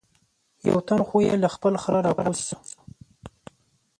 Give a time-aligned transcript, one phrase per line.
[0.69, 2.57] یو تن خو یې له خپل خره را کوز شو.